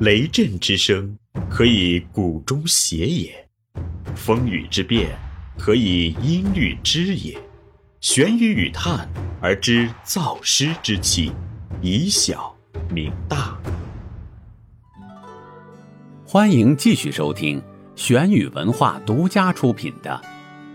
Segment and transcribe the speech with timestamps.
[0.00, 1.16] 雷震之声，
[1.48, 3.30] 可以鼓中谐也；
[4.16, 5.16] 风雨之变，
[5.56, 7.38] 可以音律之也。
[8.00, 9.08] 玄雨与叹
[9.40, 11.30] 而知造湿之气，
[11.80, 12.52] 以小
[12.90, 13.56] 明大。
[16.26, 17.62] 欢迎继续收听
[17.94, 20.20] 玄宇文化独家出品的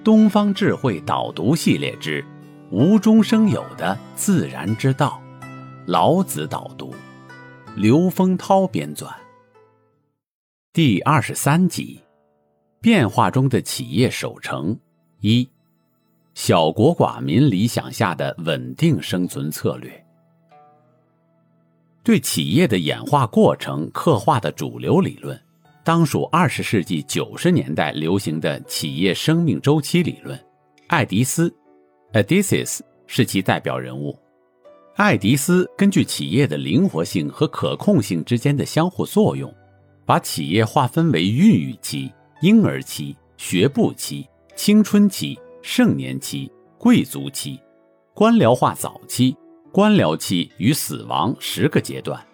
[0.02, 2.24] 《东方智慧导读系列之
[2.72, 5.22] 无中生有的自然之道》，
[5.86, 6.93] 老子导读。
[7.76, 9.12] 刘丰涛编纂，
[10.72, 12.00] 第二十三集：
[12.80, 14.78] 变化中的企业守成
[15.20, 15.48] 一，
[16.34, 20.06] 小国寡民理想下的稳定生存策略。
[22.04, 25.36] 对企业的演化过程刻画的主流理论，
[25.82, 30.38] 当属二十世纪九十年代流行的企业生命周期理论。
[30.86, 31.52] 爱迪斯
[32.12, 34.16] （Odysseus） 是其代表人物。
[34.96, 39.52] 爱迪斯根据企业的灵活性和可控性之间的相互作用，
[40.06, 47.58] 把企业划分为孕育期、婴儿期、学步期、青春期、盛年期、贵族期、
[48.14, 49.36] 官僚化早期、
[49.72, 52.24] 官僚期与死亡十个阶段。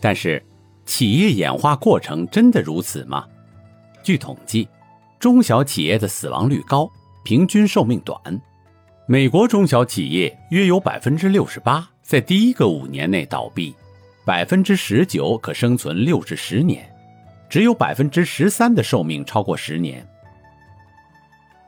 [0.00, 0.42] 但是，
[0.86, 3.26] 企业演化过程真的如此吗？
[4.02, 4.66] 据统计，
[5.20, 6.90] 中小企业的死亡率高，
[7.24, 8.18] 平均寿命短。
[9.06, 13.74] 美国中小企业约有百分之六十八在第一个五年内倒闭，
[14.24, 16.88] 百分之十九可生存六至十年，
[17.48, 20.06] 只有百分之十三的寿命超过十年。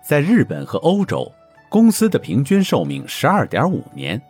[0.00, 1.30] 在日本和欧洲，
[1.68, 4.20] 公司的平均寿命十二点五年，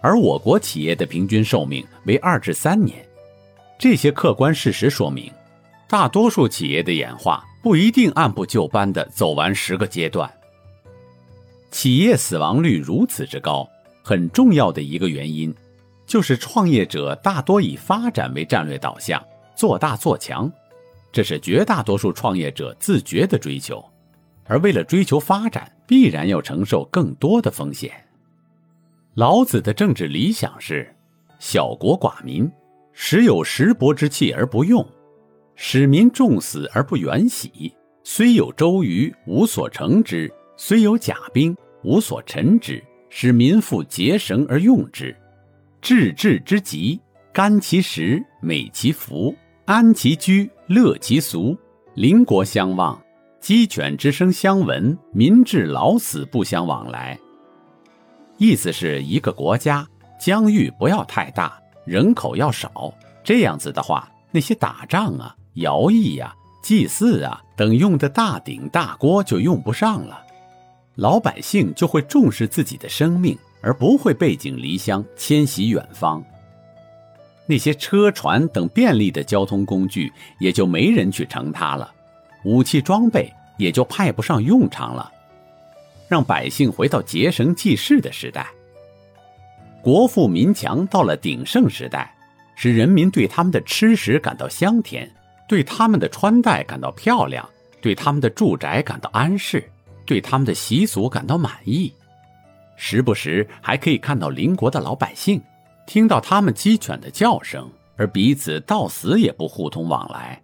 [0.00, 2.98] 而我国企业的平均寿命为二至三年。
[3.78, 5.30] 这些客观事实说明，
[5.88, 10.28] 大多数企业的演化不一定按部就班地走完十个阶段。
[11.70, 13.68] 企业死亡率如此之高，
[14.02, 15.54] 很重要的一个原因，
[16.06, 19.22] 就是创业者大多以发展为战略导向，
[19.54, 20.50] 做大做强，
[21.12, 23.84] 这是绝大多数创业者自觉的追求，
[24.44, 27.92] 而为了追求发展，必然要承受更多的风险。
[29.14, 30.92] 老子的政治理想是：
[31.38, 32.50] 小国寡民，
[32.92, 34.84] 时有石帛之器而不用，
[35.54, 40.32] 使民重死而不远徙，虽有周瑜，无所成之。
[40.62, 45.16] 虽有甲兵，无所陈之，使民复结绳而用之。
[45.80, 47.00] 治治之急，
[47.32, 49.34] 甘其食，美其服，
[49.64, 51.56] 安其居，乐其俗。
[51.94, 53.02] 邻国相望，
[53.40, 57.18] 鸡犬之声相闻，民至老死不相往来。
[58.36, 59.88] 意思是一个国家
[60.20, 62.92] 疆域不要太大，人口要少，
[63.24, 70.26] 这样子的话，那些打仗啊、徭役呀、祭祀啊等用的大鼎大锅就用不上了。
[71.00, 76.22] 老百姓就会重视自己的生命，而不会背井离乡迁徙远方。
[77.46, 81.90] 那些车船等便利的交通工具也就没人去乘它了，
[82.44, 85.10] 武器装备也就派不上用场了，
[86.06, 88.46] 让百姓回到结绳记事的时代。
[89.80, 92.14] 国富民强到了鼎盛时代，
[92.56, 95.10] 使人民对他们的吃食感到香甜，
[95.48, 97.48] 对他们的穿戴感到漂亮，
[97.80, 99.64] 对他们的住宅感到安适。
[100.10, 101.92] 对他们的习俗感到满意，
[102.74, 105.40] 时不时还可以看到邻国的老百姓，
[105.86, 110.42] 听到他们鸡犬的叫声，而彼此到死也不互通往来。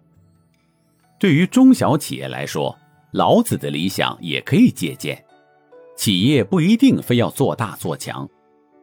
[1.19, 2.79] 对于中小企业来说，
[3.11, 5.21] 老子的理想也可以借鉴。
[5.97, 8.29] 企业不一定非要做大做强，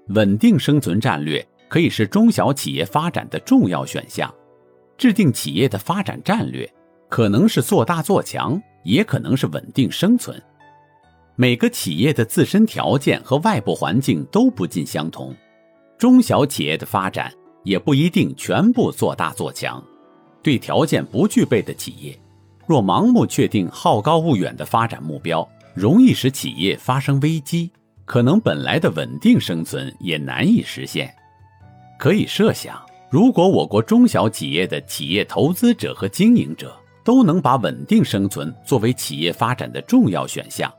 [0.10, 4.30] 稳定生存战略可以是中小企业发展的重要选项。
[4.98, 6.70] 制定企业的发展战略，
[7.08, 10.44] 可能是做大做强，也可能是稳定生存。
[11.36, 15.36] 每个企业的自身条件和外部环境都不尽相同，
[15.98, 17.34] 中小企业的发展
[17.64, 19.84] 也不一定全部做大做强。
[20.44, 22.16] 对条件不具备的企业，
[22.68, 27.72] 若盲目确定好高骛远的发展目标，容易使企业发生危机，
[28.06, 31.12] 可能本来的稳定生存也难以实现。
[31.98, 32.80] 可以设想，
[33.10, 40.72] 如果我国中小企业的企业投资者和经营者都能把稳定生存作为企业发展的重要选项。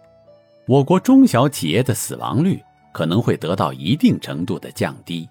[0.66, 5.28] 我国中小企业的死亡率可能会得到一定程度的降低。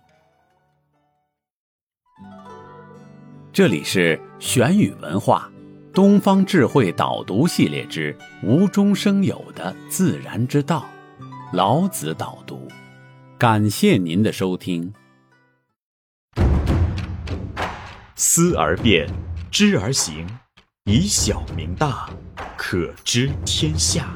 [3.52, 5.52] 这里是玄宇文化
[5.92, 10.86] 《东方智慧导读系列之无中生有的自然之道》，
[11.52, 12.68] 老子导读。
[13.40, 14.94] 感谢您的收听。
[18.16, 19.10] 思而变，
[19.50, 20.28] 知而行，
[20.84, 22.08] 以小明大，
[22.56, 24.16] 可知天下。